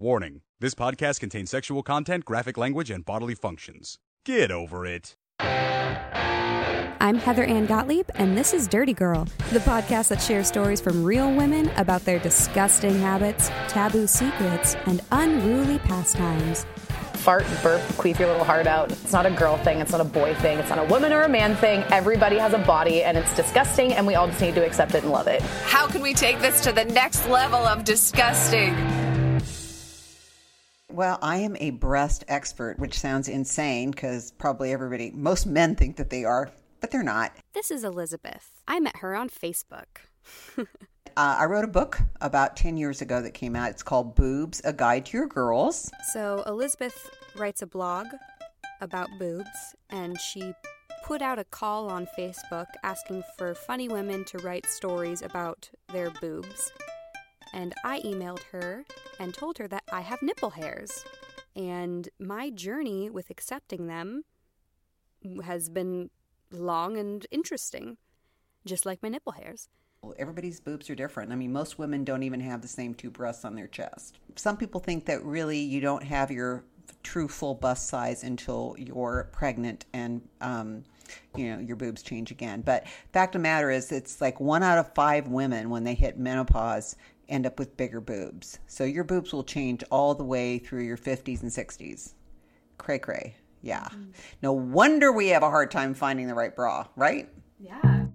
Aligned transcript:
Warning 0.00 0.42
this 0.60 0.76
podcast 0.76 1.18
contains 1.18 1.50
sexual 1.50 1.82
content, 1.82 2.24
graphic 2.24 2.56
language, 2.56 2.88
and 2.88 3.04
bodily 3.04 3.34
functions. 3.34 3.98
Get 4.24 4.52
over 4.52 4.86
it. 4.86 5.16
I'm 7.00 7.16
Heather 7.16 7.42
Ann 7.42 7.66
Gottlieb, 7.66 8.08
and 8.14 8.38
this 8.38 8.54
is 8.54 8.68
Dirty 8.68 8.92
Girl, 8.92 9.26
the 9.50 9.58
podcast 9.58 10.06
that 10.10 10.22
shares 10.22 10.46
stories 10.46 10.80
from 10.80 11.02
real 11.02 11.34
women 11.34 11.68
about 11.70 12.04
their 12.04 12.20
disgusting 12.20 12.96
habits, 13.00 13.48
taboo 13.66 14.06
secrets, 14.06 14.76
and 14.86 15.00
unruly 15.10 15.80
pastimes. 15.80 16.64
Fart, 17.14 17.44
burp, 17.60 17.80
queef 17.96 18.20
your 18.20 18.28
little 18.28 18.44
heart 18.44 18.68
out. 18.68 18.92
It's 18.92 19.12
not 19.12 19.26
a 19.26 19.32
girl 19.32 19.56
thing, 19.58 19.80
it's 19.80 19.90
not 19.90 20.00
a 20.00 20.04
boy 20.04 20.32
thing, 20.36 20.60
it's 20.60 20.70
not 20.70 20.78
a 20.78 20.84
woman 20.84 21.12
or 21.12 21.22
a 21.22 21.28
man 21.28 21.56
thing. 21.56 21.82
Everybody 21.90 22.38
has 22.38 22.52
a 22.52 22.58
body, 22.58 23.02
and 23.02 23.18
it's 23.18 23.34
disgusting, 23.34 23.94
and 23.94 24.06
we 24.06 24.14
all 24.14 24.28
just 24.28 24.40
need 24.40 24.54
to 24.54 24.64
accept 24.64 24.94
it 24.94 25.02
and 25.02 25.10
love 25.10 25.26
it. 25.26 25.42
How 25.64 25.88
can 25.88 26.02
we 26.02 26.14
take 26.14 26.38
this 26.38 26.60
to 26.60 26.70
the 26.70 26.84
next 26.84 27.28
level 27.28 27.58
of 27.58 27.82
disgusting? 27.82 28.76
Well, 30.98 31.20
I 31.22 31.36
am 31.36 31.56
a 31.60 31.70
breast 31.70 32.24
expert, 32.26 32.80
which 32.80 32.98
sounds 32.98 33.28
insane 33.28 33.92
because 33.92 34.32
probably 34.32 34.72
everybody, 34.72 35.12
most 35.12 35.46
men 35.46 35.76
think 35.76 35.94
that 35.94 36.10
they 36.10 36.24
are, 36.24 36.50
but 36.80 36.90
they're 36.90 37.04
not. 37.04 37.30
This 37.54 37.70
is 37.70 37.84
Elizabeth. 37.84 38.50
I 38.66 38.80
met 38.80 38.96
her 38.96 39.14
on 39.14 39.30
Facebook. 39.30 39.86
uh, 40.58 40.64
I 41.16 41.44
wrote 41.44 41.62
a 41.62 41.68
book 41.68 42.00
about 42.20 42.56
10 42.56 42.76
years 42.76 43.00
ago 43.00 43.22
that 43.22 43.32
came 43.32 43.54
out. 43.54 43.70
It's 43.70 43.84
called 43.84 44.16
Boobs 44.16 44.60
A 44.64 44.72
Guide 44.72 45.06
to 45.06 45.18
Your 45.18 45.28
Girls. 45.28 45.88
So, 46.12 46.42
Elizabeth 46.48 47.08
writes 47.36 47.62
a 47.62 47.66
blog 47.68 48.08
about 48.80 49.08
boobs, 49.20 49.76
and 49.90 50.20
she 50.20 50.52
put 51.04 51.22
out 51.22 51.38
a 51.38 51.44
call 51.44 51.88
on 51.88 52.08
Facebook 52.18 52.66
asking 52.82 53.22
for 53.36 53.54
funny 53.54 53.88
women 53.88 54.24
to 54.24 54.38
write 54.38 54.66
stories 54.66 55.22
about 55.22 55.70
their 55.92 56.10
boobs. 56.10 56.72
And 57.52 57.74
I 57.84 58.00
emailed 58.00 58.42
her 58.52 58.84
and 59.18 59.34
told 59.34 59.58
her 59.58 59.68
that 59.68 59.84
I 59.92 60.00
have 60.02 60.22
nipple 60.22 60.50
hairs. 60.50 61.04
And 61.56 62.08
my 62.18 62.50
journey 62.50 63.10
with 63.10 63.30
accepting 63.30 63.86
them 63.86 64.24
has 65.44 65.68
been 65.68 66.10
long 66.52 66.96
and 66.96 67.26
interesting, 67.30 67.96
just 68.64 68.86
like 68.86 69.02
my 69.02 69.08
nipple 69.08 69.32
hairs. 69.32 69.68
Well, 70.02 70.14
Everybody's 70.18 70.60
boobs 70.60 70.88
are 70.90 70.94
different. 70.94 71.32
I 71.32 71.34
mean, 71.34 71.52
most 71.52 71.78
women 71.78 72.04
don't 72.04 72.22
even 72.22 72.40
have 72.40 72.62
the 72.62 72.68
same 72.68 72.94
two 72.94 73.10
breasts 73.10 73.44
on 73.44 73.54
their 73.54 73.66
chest. 73.66 74.18
Some 74.36 74.56
people 74.56 74.80
think 74.80 75.06
that 75.06 75.24
really 75.24 75.58
you 75.58 75.80
don't 75.80 76.04
have 76.04 76.30
your 76.30 76.64
true 77.02 77.28
full 77.28 77.54
bust 77.54 77.88
size 77.88 78.22
until 78.22 78.74
you're 78.78 79.28
pregnant 79.32 79.84
and 79.92 80.22
um, 80.40 80.84
you 81.36 81.50
know 81.50 81.58
your 81.58 81.76
boobs 81.76 82.02
change 82.02 82.30
again. 82.30 82.60
But 82.60 82.86
fact 83.12 83.34
of 83.34 83.40
the 83.40 83.42
matter 83.42 83.70
is, 83.70 83.90
it's 83.92 84.20
like 84.20 84.40
one 84.40 84.62
out 84.62 84.78
of 84.78 84.94
five 84.94 85.28
women 85.28 85.70
when 85.70 85.84
they 85.84 85.94
hit 85.94 86.18
menopause 86.18 86.96
end 87.28 87.46
up 87.46 87.58
with 87.58 87.76
bigger 87.76 88.00
boobs. 88.00 88.58
So 88.66 88.84
your 88.84 89.04
boobs 89.04 89.32
will 89.32 89.44
change 89.44 89.84
all 89.90 90.14
the 90.14 90.24
way 90.24 90.58
through 90.58 90.84
your 90.84 90.96
50s 90.96 91.42
and 91.42 91.50
60s. 91.50 92.14
Cray 92.78 92.98
cray. 92.98 93.36
Yeah. 93.62 93.84
Mm. 93.84 94.12
No 94.42 94.52
wonder 94.52 95.12
we 95.12 95.28
have 95.28 95.42
a 95.42 95.50
hard 95.50 95.70
time 95.70 95.94
finding 95.94 96.28
the 96.28 96.34
right 96.34 96.54
bra, 96.54 96.86
right? 96.96 97.28
Yeah. 97.58 98.06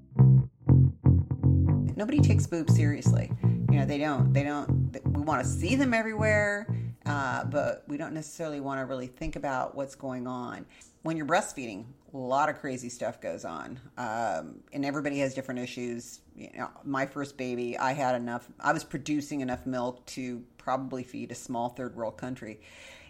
Nobody 1.95 2.19
takes 2.19 2.47
boobs 2.47 2.75
seriously. 2.75 3.31
You 3.43 3.79
know, 3.79 3.85
they 3.85 3.97
don't. 3.97 4.33
They 4.33 4.43
don't. 4.43 4.97
We 5.05 5.21
want 5.21 5.43
to 5.43 5.49
see 5.49 5.75
them 5.75 5.93
everywhere, 5.93 6.67
uh, 7.05 7.43
but 7.45 7.83
we 7.87 7.97
don't 7.97 8.13
necessarily 8.13 8.59
want 8.59 8.79
to 8.79 8.85
really 8.85 9.07
think 9.07 9.35
about 9.35 9.75
what's 9.75 9.95
going 9.95 10.27
on. 10.27 10.65
When 11.03 11.17
you're 11.17 11.25
breastfeeding, 11.25 11.85
a 12.13 12.17
lot 12.17 12.49
of 12.49 12.59
crazy 12.59 12.89
stuff 12.89 13.19
goes 13.19 13.43
on, 13.43 13.79
um, 13.97 14.59
and 14.71 14.85
everybody 14.85 15.19
has 15.19 15.33
different 15.33 15.59
issues. 15.59 16.21
You 16.35 16.49
know, 16.57 16.69
my 16.83 17.05
first 17.05 17.37
baby, 17.37 17.77
I 17.77 17.93
had 17.93 18.15
enough. 18.15 18.47
I 18.59 18.73
was 18.73 18.83
producing 18.83 19.41
enough 19.41 19.65
milk 19.65 20.05
to 20.07 20.43
probably 20.57 21.03
feed 21.03 21.31
a 21.31 21.35
small 21.35 21.69
third 21.69 21.95
world 21.95 22.17
country 22.17 22.59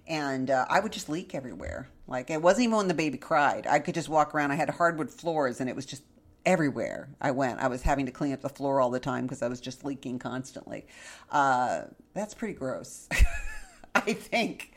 and 0.08 0.50
uh, 0.50 0.66
I 0.70 0.80
would 0.80 0.92
just 0.92 1.10
leak 1.10 1.34
everywhere. 1.34 1.90
Like 2.08 2.30
it 2.30 2.42
wasn't 2.42 2.66
even 2.66 2.78
when 2.78 2.88
the 2.88 2.94
baby 2.94 3.18
cried. 3.18 3.68
I 3.68 3.80
could 3.80 3.96
just 3.96 4.10
walk 4.10 4.36
around. 4.36 4.52
I 4.52 4.56
had 4.56 4.70
hardwood 4.70 5.10
floors, 5.10 5.62
and 5.62 5.70
it 5.70 5.76
was 5.76 5.86
just 5.86 6.04
everywhere 6.46 7.10
I 7.22 7.32
went. 7.32 7.60
I 7.60 7.68
was 7.68 7.82
having 7.82 8.06
to 8.06 8.12
clean 8.12 8.34
up 8.34 8.42
the 8.42 8.50
floor 8.50 8.82
all 8.82 8.90
the 8.90 9.00
time 9.00 9.24
because 9.24 9.42
I 9.42 9.48
was 9.48 9.62
just 9.62 9.86
leaking 9.86 10.20
constantly. 10.20 10.86
Uh, 11.32 11.84
that's 12.14 12.34
pretty 12.34 12.54
gross, 12.54 13.08
I 13.96 14.14
think, 14.14 14.74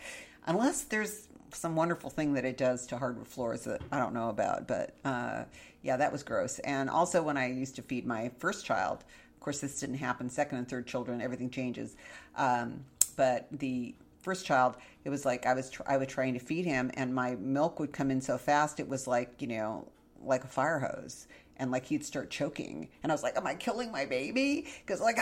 unless 0.47 0.83
there's 0.83 1.26
some 1.57 1.75
wonderful 1.75 2.11
thing 2.11 2.35
that 2.35 2.45
it 2.45 2.57
does 2.57 2.87
to 2.89 2.99
hardwood 2.99 3.29
floors 3.29 3.65
that 3.65 3.81
I 3.91 3.99
don't 3.99 4.15
know 4.15 4.29
about. 4.29 4.67
But 4.67 4.95
uh, 5.05 5.45
yeah, 5.83 5.97
that 5.97 6.13
was 6.13 6.23
gross. 6.23 6.59
And 6.61 6.91
also 6.91 7.23
when 7.23 7.37
I 7.37 7.51
used 7.51 7.77
to 7.77 7.83
feed 7.83 8.07
my 8.07 8.31
first 8.39 8.65
child, 8.65 9.05
of 9.35 9.41
course 9.41 9.61
this 9.61 9.81
didn't 9.81 9.97
happen. 9.97 10.29
Second 10.29 10.59
and 10.59 10.69
third 10.69 10.87
children, 10.87 11.21
everything 11.21 11.51
changes. 11.51 11.97
Um, 12.37 12.85
but 13.17 13.47
the 13.51 13.95
first 14.21 14.45
child, 14.45 14.77
it 15.05 15.11
was 15.11 15.25
like 15.25 15.47
I 15.47 15.55
was 15.55 15.71
tr- 15.71 15.83
I 15.87 15.97
was 15.97 16.09
trying 16.09 16.35
to 16.35 16.41
feed 16.41 16.65
him, 16.65 16.91
and 16.95 17.15
my 17.15 17.37
milk 17.37 17.79
would 17.81 17.93
come 17.93 18.11
in 18.11 18.21
so 18.21 18.37
fast. 18.37 18.81
It 18.81 18.89
was 18.89 19.07
like 19.07 19.41
you 19.41 19.47
know 19.47 19.89
like 20.23 20.45
a 20.45 20.49
fire 20.49 20.81
hose 20.81 21.29
and 21.59 21.71
like 21.71 21.87
he'd 21.87 22.05
start 22.05 22.31
choking. 22.31 22.89
And 23.03 23.11
i 23.11 23.15
was 23.15 23.23
like 23.23 23.37
am 23.37 23.47
i 23.47 23.55
killing 23.55 23.93
my 23.93 24.05
baby? 24.05 24.67
Because 24.85 25.01
like 25.01 25.19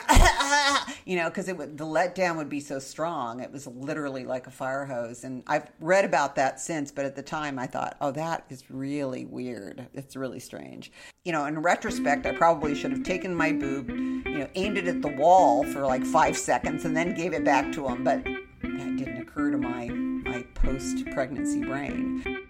you 1.05 1.17
know 1.17 1.29
because 1.29 1.49
it 1.49 1.57
would 1.57 1.79
the 1.79 1.85
letdown 1.85 2.37
would 2.37 2.49
be 2.49 2.61
so 2.61 2.79
strong. 2.79 3.41
It 3.41 3.53
was 3.53 3.67
literally 3.67 4.25
like 4.25 4.47
a 4.47 4.51
fire 4.51 4.85
hose. 4.85 5.25
And 5.25 5.43
i've 5.47 5.71
read 5.81 6.05
about 6.05 6.37
that 6.37 6.61
since 6.61 6.91
but 6.91 7.05
at 7.05 7.17
the 7.17 7.23
time 7.23 7.59
i 7.59 7.67
thought 7.67 7.97
oh 8.01 8.11
that 8.13 8.45
is 8.49 8.65
really 8.71 9.25
weird. 9.25 9.87
It's 9.95 10.17
really 10.17 10.41
strange. 10.41 10.93
You 11.25 11.33
know 11.33 11.47
in 11.47 11.61
retrospect 11.61 12.27
i 12.27 12.33
probably 12.33 12.75
should 12.75 12.93
have 12.93 13.03
taken 13.03 13.35
my 13.35 13.53
boob 13.53 13.89
you 13.91 14.39
know 14.39 14.49
aimed 14.55 14.79
it 14.79 14.89
at 14.89 15.03
the 15.03 15.09
wall 15.09 15.65
for 15.65 15.87
like 15.87 16.05
five 16.05 16.37
seconds 16.37 16.85
and 16.85 16.97
then 16.97 17.15
gave 17.15 17.33
it 17.33 17.45
back 17.45 17.73
to 17.73 17.89
him. 17.89 18.05
But 18.05 18.25
that 18.25 18.97
didn't 18.97 19.21
occur 19.21 19.51
to 19.51 19.59
my 19.59 19.89
my 19.89 20.43
post 20.55 21.05
pregnancy 21.13 21.65
brain 21.65 22.44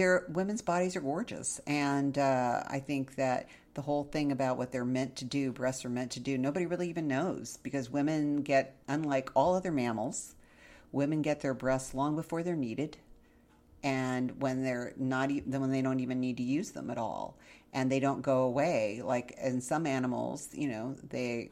their 0.00 0.24
women's 0.30 0.62
bodies 0.62 0.96
are 0.96 1.02
gorgeous, 1.02 1.60
and 1.66 2.16
uh, 2.16 2.62
I 2.66 2.80
think 2.80 3.16
that 3.16 3.50
the 3.74 3.82
whole 3.82 4.04
thing 4.04 4.32
about 4.32 4.56
what 4.56 4.72
they're 4.72 4.82
meant 4.82 5.16
to 5.16 5.26
do, 5.26 5.52
breasts 5.52 5.84
are 5.84 5.90
meant 5.90 6.12
to 6.12 6.20
do, 6.20 6.38
nobody 6.38 6.64
really 6.64 6.88
even 6.88 7.06
knows 7.06 7.58
because 7.62 7.90
women 7.90 8.40
get, 8.40 8.74
unlike 8.88 9.30
all 9.34 9.54
other 9.54 9.70
mammals, 9.70 10.36
women 10.90 11.20
get 11.20 11.42
their 11.42 11.52
breasts 11.52 11.92
long 11.92 12.16
before 12.16 12.42
they're 12.42 12.56
needed, 12.56 12.96
and 13.82 14.40
when 14.40 14.64
they're 14.64 14.94
not, 14.96 15.28
then 15.46 15.60
when 15.60 15.70
they 15.70 15.82
don't 15.82 16.00
even 16.00 16.18
need 16.18 16.38
to 16.38 16.42
use 16.42 16.70
them 16.70 16.88
at 16.88 16.96
all, 16.96 17.36
and 17.74 17.92
they 17.92 18.00
don't 18.00 18.22
go 18.22 18.44
away. 18.44 19.02
Like 19.04 19.36
in 19.42 19.60
some 19.60 19.86
animals, 19.86 20.48
you 20.54 20.68
know, 20.68 20.96
they 21.10 21.50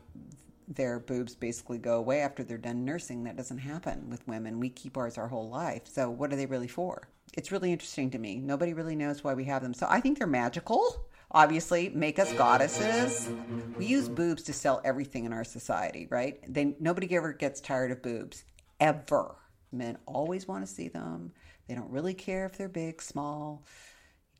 their 0.69 1.01
boobs 1.01 1.35
basically 1.35 1.79
go 1.79 1.97
away 1.99 2.21
after 2.21 2.45
they're 2.45 2.59
done 2.59 2.85
nursing. 2.85 3.25
That 3.25 3.37
doesn't 3.37 3.59
happen 3.59 4.11
with 4.11 4.27
women. 4.29 4.61
We 4.61 4.69
keep 4.69 4.97
ours 4.97 5.19
our 5.19 5.29
whole 5.29 5.49
life. 5.49 5.83
So 5.85 6.11
what 6.11 6.33
are 6.33 6.37
they 6.37 6.47
really 6.47 6.69
for? 6.69 7.09
it's 7.39 7.53
really 7.53 7.73
interesting 7.73 8.11
to 8.11 8.19
me. 8.19 8.37
Nobody 8.37 8.73
really 8.73 8.97
knows 8.97 9.23
why 9.23 9.35
we 9.35 9.45
have 9.45 9.63
them. 9.63 9.75
So 9.75 9.87
I 9.89 10.01
think 10.01 10.19
they're 10.19 10.27
magical. 10.27 11.07
Obviously, 11.31 11.91
make 11.91 12.19
us 12.19 12.33
goddesses. 12.33 13.31
We 13.77 13.87
use 13.87 14.09
boobs 14.09 14.43
to 14.45 14.53
sell 14.53 14.81
everything 14.85 15.25
in 15.25 15.33
our 15.33 15.45
society, 15.45 16.09
right? 16.11 16.41
They 16.53 16.75
nobody 16.81 17.15
ever 17.15 17.33
gets 17.33 17.61
tired 17.61 17.91
of 17.91 18.03
boobs 18.03 18.45
ever. 18.81 19.37
Men 19.71 19.99
always 20.07 20.49
want 20.49 20.67
to 20.67 20.73
see 20.73 20.89
them. 20.89 21.33
They 21.69 21.75
don't 21.75 21.91
really 21.91 22.15
care 22.15 22.47
if 22.47 22.57
they're 22.57 22.69
big, 22.69 23.03
small, 23.03 23.65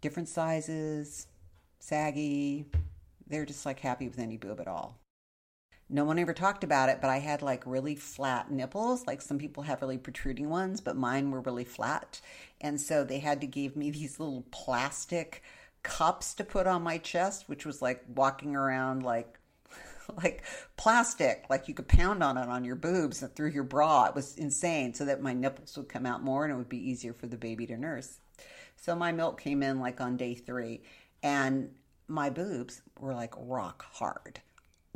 different 0.01 0.29
sizes, 0.29 1.27
saggy. 1.79 2.65
They're 3.27 3.45
just 3.45 3.67
like 3.67 3.81
happy 3.81 4.09
with 4.09 4.19
any 4.19 4.39
boob 4.39 4.61
at 4.61 4.67
all 4.67 4.99
no 5.91 6.05
one 6.05 6.19
ever 6.19 6.35
talked 6.35 6.65
about 6.65 6.91
it, 6.91 6.99
but 7.01 7.09
I 7.09 7.19
had 7.19 7.41
like 7.41 7.63
really 7.65 7.95
flat 7.95 8.51
nipples. 8.51 9.07
Like 9.07 9.23
some 9.23 9.39
people 9.39 9.63
have 9.63 9.81
really 9.81 9.97
protruding 9.97 10.51
ones, 10.51 10.81
but 10.81 10.97
mine 10.97 11.31
were 11.31 11.41
really 11.41 11.65
flat. 11.65 12.21
And 12.61 12.81
so 12.81 13.05
they 13.05 13.21
had 13.21 13.41
to 13.41 13.47
give 13.47 13.75
me 13.75 13.91
these 13.91 14.21
little 14.21 14.45
plastic 14.51 15.43
cups 15.83 16.35
to 16.35 16.45
put 16.45 16.67
on 16.67 16.83
my 16.83 16.99
chest, 16.99 17.49
which 17.49 17.65
was 17.65 17.81
like 17.81 18.05
walking 18.15 18.55
around 18.55 19.03
like 19.03 19.39
like 20.23 20.43
plastic, 20.77 21.47
like 21.49 21.69
you 21.69 21.75
could 21.75 21.89
pound 21.89 22.23
on 22.23 22.37
it 22.37 22.49
on 22.49 22.65
your 22.65 22.77
boobs 22.77 23.23
and 23.23 23.35
through 23.35 23.51
your 23.51 23.65
bra. 23.65 24.07
It 24.07 24.15
was 24.15 24.37
insane, 24.37 24.93
so 24.93 25.07
that 25.07 25.23
my 25.23 25.33
nipples 25.33 25.77
would 25.77 25.89
come 25.89 26.05
out 26.05 26.23
more 26.23 26.45
and 26.45 26.53
it 26.53 26.57
would 26.57 26.69
be 26.69 26.91
easier 26.91 27.15
for 27.15 27.27
the 27.27 27.37
baby 27.39 27.67
to 27.67 27.79
nurse. 27.79 28.19
So 28.77 28.95
my 28.95 29.13
milk 29.13 29.41
came 29.41 29.63
in 29.63 29.81
like 29.81 30.01
on 30.01 30.19
day 30.19 30.35
three, 30.35 30.83
and 31.23 31.71
my 32.09 32.29
boobs 32.29 32.83
were 32.99 33.15
like 33.15 33.33
rock 33.37 33.85
hard 33.93 34.41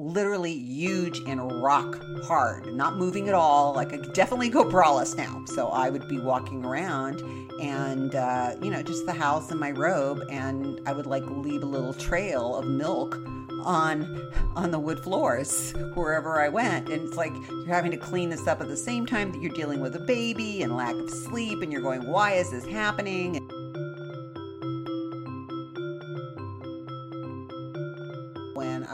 literally 0.03 0.53
huge 0.53 1.21
and 1.27 1.63
rock 1.63 2.03
hard, 2.25 2.75
not 2.75 2.97
moving 2.97 3.29
at 3.29 3.35
all. 3.35 3.73
Like 3.75 3.93
I 3.93 3.99
could 3.99 4.13
definitely 4.13 4.49
go 4.49 4.65
braless 4.65 5.17
now. 5.17 5.45
So 5.47 5.69
I 5.69 5.91
would 5.91 6.09
be 6.09 6.19
walking 6.19 6.65
around 6.65 7.23
and, 7.61 8.15
uh, 8.15 8.57
you 8.61 8.71
know, 8.71 8.83
just 8.83 9.07
the 9.07 9.13
house 9.13 9.51
and 9.51 9.61
my 9.61 9.71
robe, 9.71 10.23
and 10.29 10.81
I 10.87 10.93
would 10.93 11.07
like 11.07 11.25
leave 11.27 11.63
a 11.63 11.67
little 11.67 11.95
trail 11.95 12.57
of 12.57 12.67
milk 12.67 13.17
on 13.65 14.31
on 14.57 14.73
the 14.73 14.79
wood 14.79 14.99
floors 14.99 15.73
wherever 15.95 16.41
I 16.41 16.49
went. 16.49 16.89
And 16.89 17.07
it's 17.07 17.17
like 17.17 17.33
you're 17.51 17.67
having 17.67 17.93
to 17.93 17.97
clean 17.97 18.29
this 18.29 18.49
up 18.49 18.61
at 18.61 18.69
the 18.69 18.77
same 18.77 19.07
time 19.07 19.31
that 19.33 19.41
you're 19.41 19.53
dealing 19.53 19.81
with 19.81 19.95
a 19.95 20.01
baby 20.01 20.63
and 20.63 20.77
lack 20.77 20.95
of 20.95 21.09
sleep, 21.09 21.63
and 21.63 21.73
you're 21.73 21.83
going, 21.83 22.07
why 22.09 22.33
is 22.33 22.51
this 22.51 22.67
happening? 22.67 23.42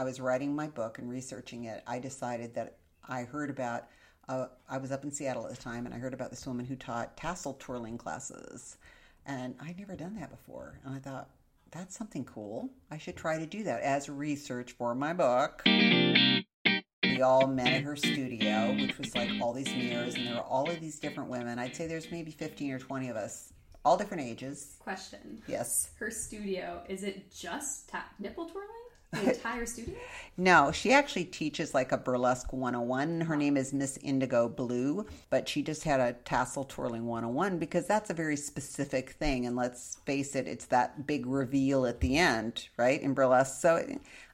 Was 0.09 0.19
writing 0.19 0.55
my 0.55 0.65
book 0.65 0.97
and 0.97 1.07
researching 1.07 1.65
it, 1.65 1.83
I 1.85 1.99
decided 1.99 2.55
that 2.55 2.77
I 3.07 3.25
heard 3.25 3.51
about. 3.51 3.83
Uh, 4.27 4.47
I 4.67 4.79
was 4.79 4.91
up 4.91 5.03
in 5.03 5.11
Seattle 5.11 5.45
at 5.45 5.51
the 5.51 5.61
time, 5.61 5.85
and 5.85 5.93
I 5.93 5.99
heard 5.99 6.15
about 6.15 6.31
this 6.31 6.47
woman 6.47 6.65
who 6.65 6.75
taught 6.75 7.15
tassel 7.15 7.53
twirling 7.59 7.99
classes, 7.99 8.77
and 9.27 9.53
I'd 9.61 9.77
never 9.77 9.95
done 9.95 10.15
that 10.15 10.31
before. 10.31 10.79
And 10.83 10.95
I 10.95 10.97
thought 10.97 11.29
that's 11.69 11.95
something 11.95 12.25
cool. 12.25 12.71
I 12.89 12.97
should 12.97 13.17
try 13.17 13.37
to 13.37 13.45
do 13.45 13.61
that 13.65 13.81
as 13.81 14.09
research 14.09 14.71
for 14.71 14.95
my 14.95 15.13
book. 15.13 15.61
We 17.03 17.21
all 17.21 17.45
met 17.45 17.67
at 17.71 17.83
her 17.83 17.95
studio, 17.95 18.75
which 18.81 18.97
was 18.97 19.15
like 19.15 19.29
all 19.39 19.53
these 19.53 19.71
mirrors, 19.75 20.15
and 20.15 20.25
there 20.25 20.33
were 20.33 20.41
all 20.41 20.67
of 20.71 20.79
these 20.81 20.97
different 20.97 21.29
women. 21.29 21.59
I'd 21.59 21.75
say 21.75 21.85
there's 21.85 22.09
maybe 22.09 22.31
15 22.31 22.71
or 22.71 22.79
20 22.79 23.09
of 23.09 23.15
us, 23.15 23.53
all 23.85 23.95
different 23.95 24.23
ages. 24.23 24.75
Question. 24.79 25.39
Yes. 25.47 25.91
Her 25.99 26.09
studio, 26.09 26.81
is 26.89 27.03
it 27.03 27.31
just 27.31 27.89
ta- 27.89 28.09
nipple 28.17 28.47
twirling? 28.47 28.78
The 29.11 29.33
entire 29.35 29.65
studio? 29.65 29.95
No, 30.37 30.71
she 30.71 30.93
actually 30.93 31.25
teaches 31.25 31.73
like 31.73 31.91
a 31.91 31.97
burlesque 31.97 32.53
101. 32.53 33.21
Her 33.21 33.35
name 33.35 33.57
is 33.57 33.73
Miss 33.73 33.97
Indigo 33.97 34.47
Blue, 34.47 35.05
but 35.29 35.49
she 35.49 35.61
just 35.61 35.83
had 35.83 35.99
a 35.99 36.13
tassel 36.13 36.63
twirling 36.63 37.07
101 37.07 37.57
because 37.57 37.87
that's 37.87 38.09
a 38.09 38.13
very 38.13 38.37
specific 38.37 39.11
thing. 39.11 39.45
And 39.45 39.55
let's 39.55 39.97
face 40.05 40.35
it, 40.35 40.47
it's 40.47 40.65
that 40.67 41.07
big 41.07 41.25
reveal 41.25 41.85
at 41.85 41.99
the 41.99 42.17
end, 42.17 42.69
right? 42.77 43.01
In 43.01 43.13
burlesque. 43.13 43.59
So 43.59 43.83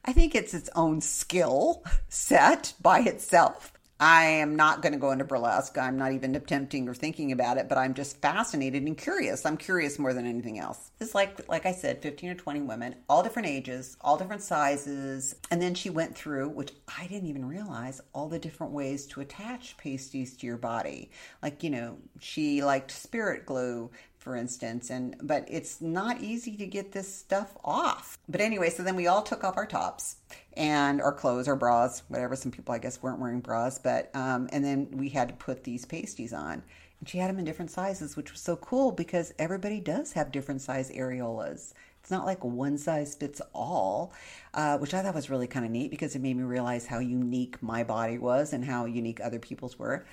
I 0.04 0.12
think 0.12 0.34
it's 0.34 0.54
its 0.54 0.70
own 0.76 1.00
skill 1.00 1.82
set 2.08 2.74
by 2.80 3.00
itself. 3.00 3.72
I 3.98 4.24
am 4.24 4.56
not 4.56 4.82
going 4.82 4.92
to 4.92 4.98
go 4.98 5.10
into 5.10 5.24
burlesque. 5.24 5.78
I'm 5.78 5.96
not 5.96 6.12
even 6.12 6.34
attempting 6.34 6.86
or 6.86 6.94
thinking 6.94 7.32
about 7.32 7.56
it, 7.56 7.66
but 7.66 7.78
I'm 7.78 7.94
just 7.94 8.20
fascinated 8.20 8.82
and 8.82 8.96
curious. 8.96 9.46
I'm 9.46 9.56
curious 9.56 9.98
more 9.98 10.12
than 10.12 10.26
anything 10.26 10.58
else. 10.58 10.90
It's 11.00 11.14
like, 11.14 11.48
like 11.48 11.64
I 11.64 11.72
said, 11.72 12.02
15 12.02 12.30
or 12.30 12.34
20 12.34 12.60
women, 12.62 12.96
all 13.08 13.22
different 13.22 13.48
ages, 13.48 13.96
all 14.02 14.18
different 14.18 14.42
sizes. 14.42 15.34
And 15.50 15.62
then 15.62 15.74
she 15.74 15.88
went 15.88 16.14
through, 16.14 16.50
which 16.50 16.72
I 16.98 17.06
didn't 17.06 17.30
even 17.30 17.48
realize, 17.48 18.02
all 18.12 18.28
the 18.28 18.38
different 18.38 18.74
ways 18.74 19.06
to 19.08 19.22
attach 19.22 19.78
pasties 19.78 20.36
to 20.36 20.46
your 20.46 20.58
body. 20.58 21.10
Like, 21.42 21.62
you 21.62 21.70
know, 21.70 21.96
she 22.20 22.62
liked 22.62 22.90
spirit 22.90 23.46
glue 23.46 23.90
for 24.26 24.34
instance 24.34 24.90
and 24.90 25.14
but 25.22 25.44
it's 25.46 25.80
not 25.80 26.20
easy 26.20 26.56
to 26.56 26.66
get 26.66 26.90
this 26.90 27.14
stuff 27.14 27.56
off. 27.64 28.18
But 28.28 28.40
anyway 28.40 28.70
so 28.70 28.82
then 28.82 28.96
we 28.96 29.06
all 29.06 29.22
took 29.22 29.44
off 29.44 29.56
our 29.56 29.66
tops 29.66 30.16
and 30.56 31.00
our 31.00 31.12
clothes 31.12 31.46
our 31.46 31.54
bras 31.54 32.02
whatever. 32.08 32.34
Some 32.34 32.50
people 32.50 32.74
i 32.74 32.78
guess 32.78 33.00
weren't 33.00 33.20
wearing 33.20 33.38
bras 33.38 33.78
but 33.78 34.10
um, 34.16 34.48
and 34.50 34.64
then 34.64 34.88
we 34.90 35.10
had 35.10 35.28
to 35.28 35.34
put 35.34 35.62
these 35.62 35.84
pasties 35.84 36.32
on. 36.32 36.64
And 36.98 37.08
she 37.08 37.18
had 37.18 37.30
them 37.30 37.38
in 37.38 37.44
different 37.44 37.70
sizes 37.70 38.16
which 38.16 38.32
was 38.32 38.40
so 38.40 38.56
cool 38.56 38.90
because 38.90 39.32
everybody 39.38 39.78
does 39.78 40.14
have 40.14 40.32
different 40.32 40.60
size 40.60 40.90
areolas. 40.90 41.72
It's 42.00 42.10
not 42.10 42.26
like 42.26 42.42
one 42.44 42.78
size 42.78 43.14
fits 43.14 43.40
all, 43.52 44.12
uh, 44.54 44.78
which 44.78 44.94
I 44.94 45.02
thought 45.02 45.14
was 45.14 45.30
really 45.30 45.48
kind 45.48 45.64
of 45.64 45.70
neat 45.70 45.90
because 45.90 46.14
it 46.14 46.20
made 46.20 46.36
me 46.36 46.44
realize 46.44 46.86
how 46.86 46.98
unique 46.98 47.60
my 47.62 47.84
body 47.84 48.18
was 48.18 48.52
and 48.52 48.64
how 48.64 48.86
unique 48.86 49.20
other 49.20 49.40
people's 49.40 49.78
were 49.78 50.04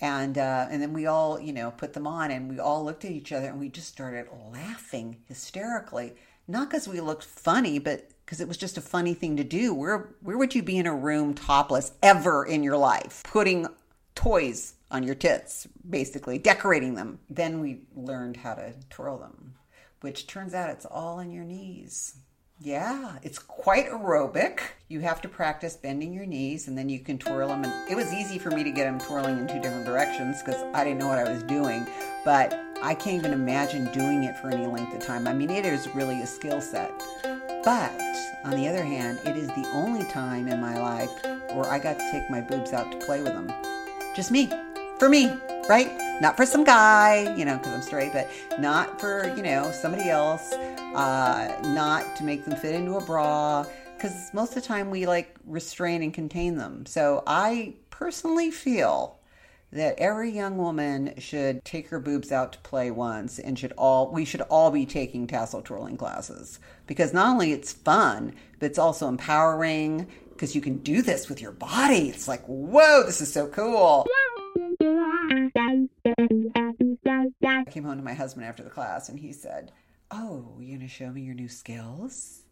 and 0.00 0.38
uh, 0.38 0.66
and 0.70 0.80
then 0.80 0.92
we 0.92 1.06
all 1.06 1.40
you 1.40 1.52
know 1.52 1.70
put 1.70 1.92
them 1.92 2.06
on 2.06 2.30
and 2.30 2.48
we 2.48 2.58
all 2.58 2.84
looked 2.84 3.04
at 3.04 3.10
each 3.10 3.32
other 3.32 3.48
and 3.48 3.60
we 3.60 3.68
just 3.68 3.88
started 3.88 4.26
laughing 4.52 5.18
hysterically. 5.26 6.14
Not 6.46 6.70
because 6.70 6.88
we 6.88 7.00
looked 7.00 7.24
funny 7.24 7.78
but 7.78 8.08
because 8.24 8.40
it 8.40 8.48
was 8.48 8.56
just 8.56 8.78
a 8.78 8.82
funny 8.82 9.14
thing 9.14 9.36
to 9.36 9.44
do. 9.44 9.74
Where 9.74 10.10
where 10.20 10.38
would 10.38 10.54
you 10.54 10.62
be 10.62 10.78
in 10.78 10.86
a 10.86 10.94
room 10.94 11.34
topless 11.34 11.92
ever 12.02 12.44
in 12.44 12.62
your 12.62 12.76
life? 12.76 13.22
Putting 13.24 13.66
toys 14.14 14.74
on 14.90 15.02
your 15.02 15.14
tits 15.14 15.66
basically 15.88 16.38
decorating 16.38 16.94
them. 16.94 17.18
Then 17.28 17.60
we 17.60 17.82
learned 17.94 18.38
how 18.38 18.54
to 18.54 18.74
twirl 18.90 19.18
them 19.18 19.54
which 20.00 20.26
turns 20.26 20.54
out 20.54 20.70
it's 20.70 20.86
all 20.86 21.18
in 21.18 21.30
your 21.30 21.44
knees 21.44 22.16
yeah, 22.60 23.16
it's 23.22 23.38
quite 23.38 23.88
aerobic. 23.88 24.60
You 24.88 25.00
have 25.00 25.20
to 25.22 25.28
practice 25.28 25.76
bending 25.76 26.12
your 26.12 26.26
knees 26.26 26.66
and 26.66 26.76
then 26.76 26.88
you 26.88 26.98
can 26.98 27.16
twirl 27.16 27.48
them. 27.48 27.64
And 27.64 27.90
it 27.90 27.94
was 27.94 28.12
easy 28.12 28.38
for 28.38 28.50
me 28.50 28.64
to 28.64 28.70
get 28.70 28.84
them 28.84 28.98
twirling 28.98 29.38
in 29.38 29.46
two 29.46 29.60
different 29.60 29.86
directions 29.86 30.42
because 30.42 30.62
I 30.74 30.82
didn't 30.82 30.98
know 30.98 31.06
what 31.06 31.18
I 31.18 31.30
was 31.30 31.42
doing. 31.44 31.86
But 32.24 32.58
I 32.82 32.94
can't 32.94 33.16
even 33.16 33.32
imagine 33.32 33.92
doing 33.92 34.24
it 34.24 34.36
for 34.38 34.50
any 34.50 34.66
length 34.66 34.94
of 34.94 35.04
time. 35.06 35.28
I 35.28 35.34
mean, 35.34 35.50
it 35.50 35.64
is 35.66 35.88
really 35.94 36.20
a 36.22 36.26
skill 36.26 36.60
set. 36.60 36.90
But 37.64 37.92
on 38.44 38.52
the 38.56 38.66
other 38.68 38.84
hand, 38.84 39.20
it 39.24 39.36
is 39.36 39.48
the 39.48 39.68
only 39.72 40.04
time 40.04 40.48
in 40.48 40.60
my 40.60 40.78
life 40.78 41.10
where 41.54 41.66
I 41.66 41.78
got 41.78 41.98
to 41.98 42.10
take 42.10 42.28
my 42.28 42.40
boobs 42.40 42.72
out 42.72 42.90
to 42.90 42.98
play 42.98 43.22
with 43.22 43.34
them. 43.34 43.52
Just 44.16 44.32
me. 44.32 44.50
For 44.98 45.08
me, 45.08 45.32
right? 45.68 46.07
Not 46.20 46.36
for 46.36 46.44
some 46.44 46.64
guy, 46.64 47.34
you 47.36 47.44
know, 47.44 47.58
because 47.58 47.72
I'm 47.72 47.82
straight, 47.82 48.12
but 48.12 48.28
not 48.58 49.00
for, 49.00 49.32
you 49.36 49.42
know, 49.42 49.70
somebody 49.70 50.08
else 50.08 50.52
uh, 50.52 51.60
not 51.74 52.16
to 52.16 52.24
make 52.24 52.44
them 52.44 52.58
fit 52.58 52.74
into 52.74 52.96
a 52.96 53.04
bra 53.04 53.64
because 53.96 54.32
most 54.32 54.50
of 54.50 54.62
the 54.62 54.68
time 54.68 54.90
we 54.90 55.06
like 55.06 55.36
restrain 55.44 56.02
and 56.02 56.14
contain 56.14 56.56
them. 56.56 56.86
So 56.86 57.22
I 57.26 57.74
personally 57.90 58.50
feel 58.50 59.18
that 59.72 59.98
every 59.98 60.30
young 60.30 60.56
woman 60.56 61.14
should 61.18 61.64
take 61.64 61.88
her 61.88 62.00
boobs 62.00 62.32
out 62.32 62.52
to 62.52 62.58
play 62.60 62.90
once 62.90 63.38
and 63.38 63.58
should 63.58 63.72
all 63.72 64.10
we 64.10 64.24
should 64.24 64.40
all 64.42 64.70
be 64.70 64.86
taking 64.86 65.26
tassel 65.26 65.62
twirling 65.62 65.96
classes. 65.96 66.58
Because 66.86 67.12
not 67.12 67.28
only 67.28 67.52
it's 67.52 67.72
fun 67.72 68.34
but 68.58 68.66
it's 68.66 68.78
also 68.78 69.08
empowering 69.08 70.06
because 70.30 70.54
you 70.54 70.60
can 70.60 70.78
do 70.78 71.02
this 71.02 71.28
with 71.28 71.42
your 71.42 71.52
body. 71.52 72.08
It's 72.08 72.28
like 72.28 72.44
whoa 72.46 73.02
this 73.04 73.20
is 73.20 73.32
so 73.32 73.48
cool 73.48 74.06
i 77.66 77.70
came 77.70 77.84
home 77.84 77.96
to 77.96 78.04
my 78.04 78.14
husband 78.14 78.46
after 78.46 78.62
the 78.62 78.70
class 78.70 79.08
and 79.08 79.18
he 79.18 79.32
said 79.32 79.72
Oh, 80.10 80.56
you're 80.58 80.78
going 80.78 80.80
to 80.80 80.88
show 80.88 81.10
me 81.10 81.22
your 81.22 81.34
new 81.34 81.48
skills? 81.48 82.42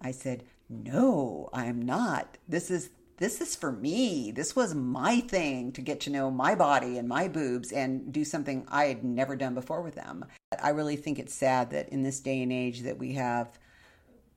I 0.00 0.12
said, 0.12 0.44
No, 0.68 1.50
I'm 1.52 1.82
not. 1.82 2.38
This 2.48 2.70
is 2.70 2.90
this 3.18 3.40
is 3.40 3.54
for 3.54 3.70
me. 3.70 4.32
This 4.32 4.56
was 4.56 4.74
my 4.74 5.20
thing 5.20 5.70
to 5.72 5.80
get 5.80 6.00
to 6.00 6.10
know 6.10 6.30
my 6.30 6.56
body 6.56 6.98
and 6.98 7.06
my 7.06 7.28
boobs 7.28 7.70
and 7.70 8.12
do 8.12 8.24
something 8.24 8.66
I 8.68 8.86
had 8.86 9.04
never 9.04 9.36
done 9.36 9.54
before 9.54 9.82
with 9.82 9.94
them. 9.94 10.24
I 10.60 10.70
really 10.70 10.96
think 10.96 11.18
it's 11.18 11.34
sad 11.34 11.70
that 11.70 11.90
in 11.90 12.02
this 12.02 12.18
day 12.18 12.42
and 12.42 12.52
age 12.52 12.80
that 12.80 12.98
we 12.98 13.12
have 13.12 13.60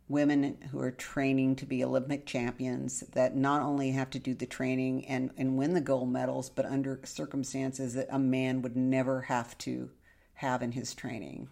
women 0.08 0.58
who 0.70 0.80
are 0.80 0.92
training 0.92 1.56
to 1.56 1.66
be 1.66 1.84
Olympic 1.84 2.28
champions 2.28 3.00
that 3.14 3.36
not 3.36 3.64
only 3.64 3.92
have 3.92 4.12
to 4.12 4.20
do 4.20 4.36
the 4.36 4.46
training 4.46 5.08
and, 5.08 5.32
and 5.36 5.58
win 5.58 5.74
the 5.74 5.82
gold 5.82 6.12
medals, 6.12 6.52
but 6.52 6.66
under 6.66 7.00
circumstances 7.06 7.96
that 7.96 8.10
a 8.12 8.20
man 8.20 8.62
would 8.62 8.76
never 8.76 9.22
have 9.22 9.58
to 9.58 9.90
have 10.36 10.62
in 10.62 10.72
his 10.72 10.94
training. 10.94 11.50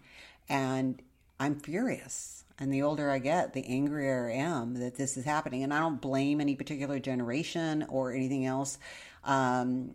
And 0.48 1.00
I'm 1.38 1.56
furious. 1.56 2.44
And 2.58 2.72
the 2.72 2.82
older 2.82 3.10
I 3.10 3.18
get, 3.18 3.52
the 3.52 3.66
angrier 3.66 4.30
I 4.30 4.36
am 4.36 4.74
that 4.74 4.94
this 4.94 5.16
is 5.16 5.24
happening. 5.24 5.64
And 5.64 5.74
I 5.74 5.80
don't 5.80 6.00
blame 6.00 6.40
any 6.40 6.54
particular 6.54 7.00
generation 7.00 7.84
or 7.88 8.12
anything 8.12 8.46
else. 8.46 8.78
Um, 9.24 9.94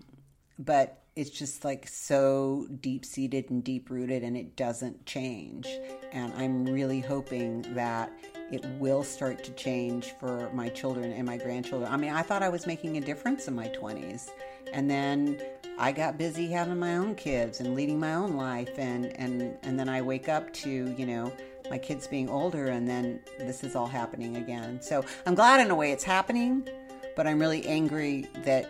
but 0.58 1.02
it's 1.16 1.30
just 1.30 1.66
like 1.66 1.88
so 1.88 2.68
deep 2.82 3.06
seated 3.06 3.50
and 3.50 3.64
deep 3.64 3.90
rooted 3.90 4.24
and 4.24 4.38
it 4.38 4.56
doesn't 4.56 5.06
change. 5.06 5.68
And 6.12 6.34
I'm 6.34 6.66
really 6.66 7.02
hoping 7.02 7.62
that 7.76 8.12
it 8.52 8.66
will 8.80 9.04
start 9.04 9.44
to 9.44 9.52
change 9.52 10.14
for 10.20 10.50
my 10.54 10.70
children 10.70 11.12
and 11.12 11.26
my 11.26 11.38
grandchildren. 11.38 11.92
I 11.92 11.98
mean, 11.98 12.12
I 12.12 12.22
thought 12.22 12.42
I 12.42 12.50
was 12.50 12.66
making 12.66 12.98
a 12.98 13.02
difference 13.02 13.48
in 13.48 13.56
my 13.56 13.68
20s. 13.70 14.30
And 14.74 14.90
then 14.90 15.42
I 15.82 15.94
got 15.94 16.18
busy 16.18 16.48
having 16.48 16.78
my 16.78 16.98
own 16.98 17.16
kids 17.16 17.62
and 17.62 17.74
leading 17.74 18.02
my 18.02 18.14
own 18.14 18.36
life 18.36 18.78
and 18.78 19.06
and 19.18 19.58
and 19.64 19.80
then 19.80 19.88
I 19.88 20.02
wake 20.02 20.28
up 20.28 20.52
to, 20.56 20.70
you 20.70 21.06
know, 21.06 21.32
my 21.70 21.78
kids 21.78 22.06
being 22.06 22.28
older 22.28 22.68
and 22.68 22.86
then 22.88 23.22
this 23.38 23.64
is 23.64 23.78
all 23.78 23.88
happening 23.88 24.36
again. 24.36 24.82
So, 24.82 25.06
I'm 25.26 25.36
glad 25.36 25.62
in 25.62 25.72
a 25.72 25.76
way 25.76 25.94
it's 25.94 26.04
happening, 26.04 26.68
but 27.16 27.26
I'm 27.28 27.40
really 27.40 27.66
angry 27.66 28.28
that 28.44 28.70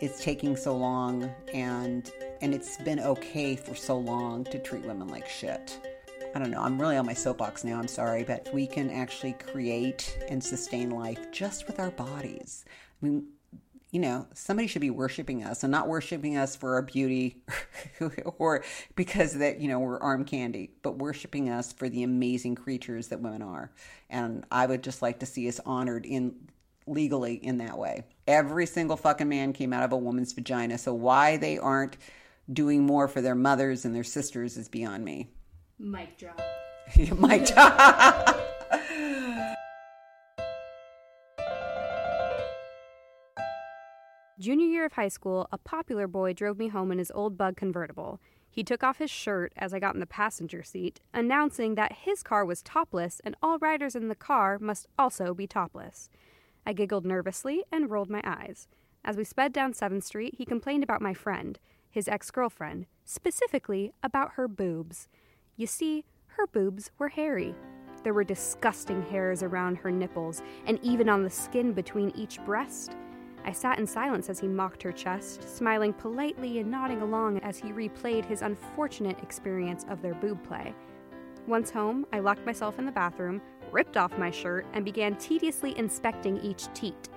it's 0.00 0.22
taking 0.22 0.54
so 0.54 0.76
long 0.76 1.30
and 1.54 2.12
and 2.42 2.52
it's 2.54 2.76
been 2.76 3.00
okay 3.00 3.56
for 3.56 3.74
so 3.74 3.98
long 3.98 4.44
to 4.44 4.58
treat 4.58 4.84
women 4.84 5.08
like 5.08 5.26
shit. 5.26 5.80
I 6.34 6.38
don't 6.38 6.50
know, 6.50 6.60
I'm 6.60 6.78
really 6.78 6.98
on 6.98 7.06
my 7.06 7.14
soapbox 7.14 7.64
now, 7.64 7.78
I'm 7.78 7.88
sorry, 7.88 8.22
but 8.22 8.52
we 8.52 8.66
can 8.66 8.90
actually 8.90 9.32
create 9.32 10.16
and 10.28 10.44
sustain 10.44 10.90
life 10.90 11.32
just 11.32 11.66
with 11.66 11.80
our 11.80 11.90
bodies. 11.90 12.64
I 13.02 13.06
mean, 13.06 13.26
you 13.90 13.98
know, 13.98 14.26
somebody 14.32 14.68
should 14.68 14.80
be 14.80 14.90
worshiping 14.90 15.42
us 15.42 15.64
and 15.64 15.70
not 15.70 15.88
worshiping 15.88 16.36
us 16.36 16.54
for 16.54 16.74
our 16.74 16.82
beauty 16.82 17.42
or 18.38 18.62
because 18.94 19.34
that, 19.34 19.60
you 19.60 19.68
know, 19.68 19.80
we're 19.80 19.98
arm 19.98 20.24
candy, 20.24 20.70
but 20.82 20.98
worshiping 20.98 21.50
us 21.50 21.72
for 21.72 21.88
the 21.88 22.04
amazing 22.04 22.54
creatures 22.54 23.08
that 23.08 23.20
women 23.20 23.42
are. 23.42 23.72
And 24.08 24.46
I 24.50 24.66
would 24.66 24.84
just 24.84 25.02
like 25.02 25.18
to 25.20 25.26
see 25.26 25.48
us 25.48 25.60
honored 25.66 26.06
in 26.06 26.34
legally 26.86 27.34
in 27.34 27.58
that 27.58 27.78
way. 27.78 28.04
Every 28.28 28.66
single 28.66 28.96
fucking 28.96 29.28
man 29.28 29.52
came 29.52 29.72
out 29.72 29.82
of 29.82 29.92
a 29.92 29.96
woman's 29.96 30.32
vagina. 30.32 30.78
So 30.78 30.94
why 30.94 31.36
they 31.36 31.58
aren't 31.58 31.96
doing 32.52 32.84
more 32.84 33.08
for 33.08 33.20
their 33.20 33.34
mothers 33.34 33.84
and 33.84 33.94
their 33.94 34.04
sisters 34.04 34.56
is 34.56 34.68
beyond 34.68 35.04
me. 35.04 35.30
Mic 35.78 36.16
drop. 36.16 36.40
Mic 36.96 37.46
drop. 37.46 38.40
Junior 44.40 44.68
year 44.68 44.86
of 44.86 44.94
high 44.94 45.08
school, 45.08 45.46
a 45.52 45.58
popular 45.58 46.06
boy 46.06 46.32
drove 46.32 46.58
me 46.58 46.68
home 46.68 46.90
in 46.90 46.96
his 46.96 47.12
old 47.14 47.36
bug 47.36 47.58
convertible. 47.58 48.22
He 48.48 48.64
took 48.64 48.82
off 48.82 48.96
his 48.96 49.10
shirt 49.10 49.52
as 49.54 49.74
I 49.74 49.78
got 49.78 49.92
in 49.92 50.00
the 50.00 50.06
passenger 50.06 50.62
seat, 50.62 50.98
announcing 51.12 51.74
that 51.74 51.98
his 52.04 52.22
car 52.22 52.46
was 52.46 52.62
topless 52.62 53.20
and 53.22 53.36
all 53.42 53.58
riders 53.58 53.94
in 53.94 54.08
the 54.08 54.14
car 54.14 54.58
must 54.58 54.88
also 54.98 55.34
be 55.34 55.46
topless. 55.46 56.08
I 56.64 56.72
giggled 56.72 57.04
nervously 57.04 57.64
and 57.70 57.90
rolled 57.90 58.08
my 58.08 58.22
eyes. 58.24 58.66
As 59.04 59.18
we 59.18 59.24
sped 59.24 59.52
down 59.52 59.74
7th 59.74 60.04
Street, 60.04 60.36
he 60.38 60.46
complained 60.46 60.84
about 60.84 61.02
my 61.02 61.12
friend, 61.12 61.58
his 61.90 62.08
ex 62.08 62.30
girlfriend, 62.30 62.86
specifically 63.04 63.92
about 64.02 64.32
her 64.36 64.48
boobs. 64.48 65.06
You 65.56 65.66
see, 65.66 66.06
her 66.28 66.46
boobs 66.46 66.90
were 66.98 67.08
hairy. 67.08 67.54
There 68.04 68.14
were 68.14 68.24
disgusting 68.24 69.02
hairs 69.02 69.42
around 69.42 69.76
her 69.76 69.90
nipples 69.90 70.42
and 70.64 70.78
even 70.82 71.10
on 71.10 71.24
the 71.24 71.28
skin 71.28 71.74
between 71.74 72.10
each 72.16 72.42
breast. 72.46 72.96
I 73.44 73.52
sat 73.52 73.78
in 73.78 73.86
silence 73.86 74.28
as 74.28 74.38
he 74.38 74.48
mocked 74.48 74.82
her 74.82 74.92
chest, 74.92 75.56
smiling 75.56 75.92
politely 75.92 76.58
and 76.58 76.70
nodding 76.70 77.00
along 77.00 77.38
as 77.38 77.58
he 77.58 77.72
replayed 77.72 78.24
his 78.24 78.42
unfortunate 78.42 79.18
experience 79.22 79.84
of 79.88 80.02
their 80.02 80.14
boob 80.14 80.42
play. 80.44 80.74
Once 81.46 81.70
home, 81.70 82.06
I 82.12 82.18
locked 82.20 82.44
myself 82.44 82.78
in 82.78 82.86
the 82.86 82.92
bathroom, 82.92 83.40
ripped 83.72 83.96
off 83.96 84.18
my 84.18 84.30
shirt, 84.30 84.66
and 84.72 84.84
began 84.84 85.16
tediously 85.16 85.76
inspecting 85.78 86.38
each 86.38 86.72
teat. 86.74 87.08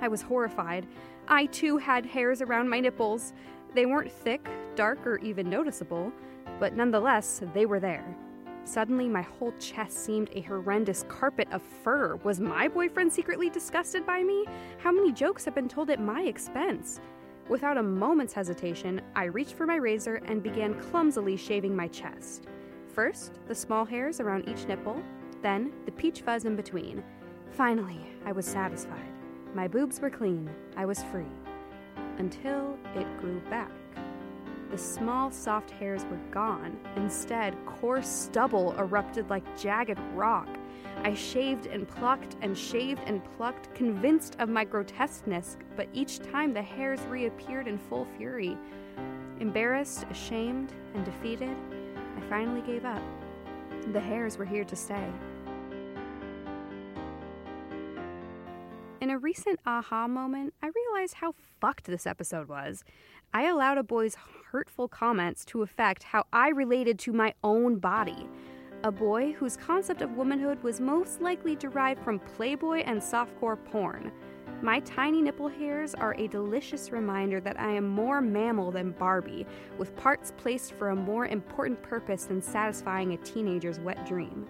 I 0.00 0.08
was 0.08 0.22
horrified. 0.22 0.86
I 1.28 1.46
too 1.46 1.76
had 1.76 2.06
hairs 2.06 2.40
around 2.40 2.68
my 2.68 2.80
nipples. 2.80 3.32
They 3.74 3.86
weren't 3.86 4.12
thick, 4.12 4.48
dark, 4.76 5.04
or 5.06 5.18
even 5.18 5.50
noticeable, 5.50 6.12
but 6.60 6.74
nonetheless, 6.74 7.42
they 7.52 7.66
were 7.66 7.80
there. 7.80 8.16
Suddenly, 8.64 9.08
my 9.08 9.22
whole 9.22 9.52
chest 9.58 10.04
seemed 10.04 10.30
a 10.32 10.40
horrendous 10.40 11.04
carpet 11.08 11.48
of 11.52 11.62
fur. 11.62 12.16
Was 12.24 12.40
my 12.40 12.66
boyfriend 12.66 13.12
secretly 13.12 13.50
disgusted 13.50 14.06
by 14.06 14.22
me? 14.22 14.46
How 14.78 14.90
many 14.90 15.12
jokes 15.12 15.44
have 15.44 15.54
been 15.54 15.68
told 15.68 15.90
at 15.90 16.00
my 16.00 16.22
expense? 16.22 17.00
Without 17.48 17.76
a 17.76 17.82
moment's 17.82 18.32
hesitation, 18.32 19.02
I 19.14 19.24
reached 19.24 19.52
for 19.52 19.66
my 19.66 19.76
razor 19.76 20.16
and 20.24 20.42
began 20.42 20.80
clumsily 20.80 21.36
shaving 21.36 21.76
my 21.76 21.88
chest. 21.88 22.46
First, 22.94 23.32
the 23.46 23.54
small 23.54 23.84
hairs 23.84 24.18
around 24.18 24.48
each 24.48 24.66
nipple, 24.66 25.02
then 25.42 25.72
the 25.84 25.92
peach 25.92 26.22
fuzz 26.22 26.46
in 26.46 26.56
between. 26.56 27.04
Finally, 27.50 28.00
I 28.24 28.32
was 28.32 28.46
satisfied. 28.46 29.12
My 29.54 29.68
boobs 29.68 30.00
were 30.00 30.10
clean. 30.10 30.48
I 30.76 30.86
was 30.86 31.04
free. 31.04 31.26
Until 32.16 32.78
it 32.96 33.20
grew 33.20 33.40
back. 33.50 33.70
The 34.74 34.80
small, 34.80 35.30
soft 35.30 35.70
hairs 35.70 36.04
were 36.06 36.18
gone. 36.32 36.76
Instead, 36.96 37.54
coarse 37.64 38.08
stubble 38.08 38.74
erupted 38.76 39.30
like 39.30 39.56
jagged 39.56 40.00
rock. 40.14 40.48
I 41.04 41.14
shaved 41.14 41.66
and 41.66 41.86
plucked 41.86 42.34
and 42.42 42.58
shaved 42.58 43.00
and 43.06 43.22
plucked, 43.36 43.72
convinced 43.76 44.34
of 44.40 44.48
my 44.48 44.64
grotesqueness, 44.64 45.58
but 45.76 45.86
each 45.92 46.18
time 46.18 46.52
the 46.52 46.60
hairs 46.60 46.98
reappeared 47.02 47.68
in 47.68 47.78
full 47.78 48.04
fury. 48.18 48.58
Embarrassed, 49.38 50.06
ashamed, 50.10 50.72
and 50.94 51.04
defeated, 51.04 51.56
I 52.16 52.28
finally 52.28 52.62
gave 52.62 52.84
up. 52.84 53.02
The 53.92 54.00
hairs 54.00 54.38
were 54.38 54.44
here 54.44 54.64
to 54.64 54.74
stay. 54.74 55.08
In 59.04 59.10
a 59.10 59.18
recent 59.18 59.60
aha 59.66 60.08
moment, 60.08 60.54
I 60.62 60.70
realized 60.74 61.16
how 61.16 61.34
fucked 61.60 61.84
this 61.84 62.06
episode 62.06 62.48
was. 62.48 62.82
I 63.34 63.44
allowed 63.48 63.76
a 63.76 63.82
boy's 63.82 64.16
hurtful 64.50 64.88
comments 64.88 65.44
to 65.44 65.60
affect 65.60 66.04
how 66.04 66.24
I 66.32 66.48
related 66.48 66.98
to 67.00 67.12
my 67.12 67.34
own 67.44 67.76
body. 67.80 68.26
A 68.82 68.90
boy 68.90 69.32
whose 69.32 69.58
concept 69.58 70.00
of 70.00 70.16
womanhood 70.16 70.62
was 70.62 70.80
most 70.80 71.20
likely 71.20 71.54
derived 71.54 72.02
from 72.02 72.18
Playboy 72.18 72.78
and 72.86 72.98
softcore 72.98 73.62
porn. 73.66 74.10
My 74.62 74.80
tiny 74.80 75.20
nipple 75.20 75.48
hairs 75.48 75.94
are 75.94 76.14
a 76.14 76.26
delicious 76.26 76.90
reminder 76.90 77.40
that 77.40 77.60
I 77.60 77.72
am 77.72 77.86
more 77.86 78.22
mammal 78.22 78.70
than 78.70 78.92
Barbie, 78.92 79.46
with 79.76 79.94
parts 79.96 80.32
placed 80.38 80.72
for 80.72 80.88
a 80.88 80.96
more 80.96 81.26
important 81.26 81.82
purpose 81.82 82.24
than 82.24 82.40
satisfying 82.40 83.12
a 83.12 83.18
teenager's 83.18 83.78
wet 83.80 84.06
dream. 84.06 84.48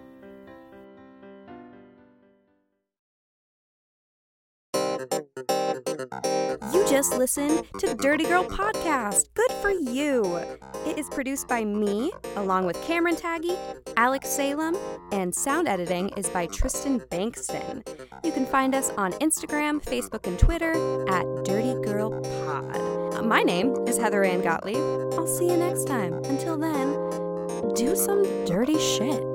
Just 6.95 7.17
listened 7.17 7.65
to 7.77 7.93
Dirty 7.93 8.23
Girl 8.23 8.45
Podcast. 8.45 9.25
Good 9.33 9.51
for 9.61 9.69
you. 9.69 10.37
It 10.87 10.97
is 10.97 11.09
produced 11.09 11.45
by 11.45 11.65
me, 11.65 12.13
along 12.37 12.67
with 12.67 12.81
Cameron 12.83 13.17
Taggy, 13.17 13.57
Alex 13.97 14.29
Salem, 14.29 14.77
and 15.11 15.35
sound 15.35 15.67
editing 15.67 16.07
is 16.15 16.29
by 16.29 16.45
Tristan 16.45 17.01
Bankston. 17.01 17.85
You 18.23 18.31
can 18.31 18.45
find 18.45 18.73
us 18.73 18.91
on 18.91 19.11
Instagram, 19.15 19.83
Facebook, 19.83 20.25
and 20.25 20.39
Twitter 20.39 20.71
at 21.09 21.25
Dirty 21.43 21.73
Girl 21.83 22.11
Pod. 22.21 23.25
My 23.25 23.41
name 23.41 23.75
is 23.85 23.97
Heather 23.97 24.23
Ann 24.23 24.41
Gottlieb. 24.41 24.77
I'll 25.19 25.27
see 25.27 25.49
you 25.49 25.57
next 25.57 25.87
time. 25.87 26.13
Until 26.13 26.57
then, 26.57 27.73
do 27.73 27.93
some 27.97 28.23
dirty 28.45 28.79
shit. 28.79 29.34